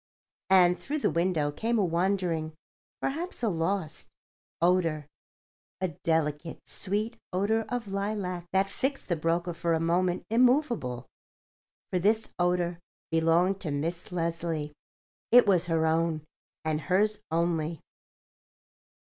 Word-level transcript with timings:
And 0.49 0.79
through 0.79 0.97
the 0.97 1.11
window 1.11 1.51
came 1.51 1.77
a 1.77 1.85
wandering—perhaps 1.85 3.43
a 3.43 3.49
lost—odour—a 3.49 5.87
delicate, 5.87 6.59
sweet 6.67 7.17
odour 7.31 7.65
of 7.69 7.89
lilac 7.89 8.47
that 8.51 8.67
fixed 8.67 9.09
the 9.09 9.15
broker 9.15 9.53
for 9.53 9.73
a 9.75 9.79
moment 9.79 10.23
immovable. 10.31 11.05
For 11.91 11.99
this 11.99 12.33
odour 12.39 12.79
belonged 13.11 13.61
to 13.61 13.69
Miss 13.69 14.11
Leslie; 14.11 14.73
it 15.31 15.45
was 15.45 15.67
her 15.67 15.85
own, 15.85 16.25
and 16.65 16.81
hers 16.81 17.21
only. 17.29 17.79